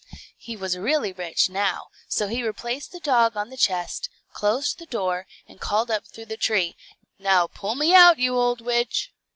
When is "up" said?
5.91-6.07